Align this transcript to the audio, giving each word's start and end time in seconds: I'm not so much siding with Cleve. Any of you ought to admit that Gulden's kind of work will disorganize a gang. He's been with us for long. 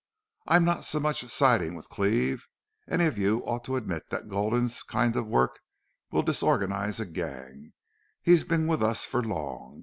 I'm 0.47 0.65
not 0.65 0.83
so 0.83 0.99
much 0.99 1.29
siding 1.29 1.75
with 1.75 1.87
Cleve. 1.89 2.47
Any 2.89 3.05
of 3.05 3.19
you 3.19 3.41
ought 3.45 3.63
to 3.65 3.75
admit 3.75 4.09
that 4.09 4.29
Gulden's 4.29 4.81
kind 4.81 5.15
of 5.15 5.27
work 5.27 5.59
will 6.09 6.23
disorganize 6.23 6.99
a 6.99 7.05
gang. 7.05 7.73
He's 8.19 8.43
been 8.43 8.65
with 8.65 8.81
us 8.81 9.05
for 9.05 9.23
long. 9.23 9.79